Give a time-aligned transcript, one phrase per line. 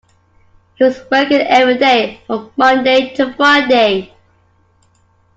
[0.73, 4.15] He was working every day from Monday to Friday